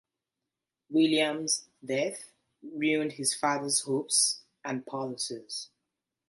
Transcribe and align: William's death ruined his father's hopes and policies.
William's 0.89 1.67
death 1.85 2.31
ruined 2.63 3.11
his 3.11 3.35
father's 3.35 3.81
hopes 3.81 4.41
and 4.65 4.83
policies. 4.83 5.69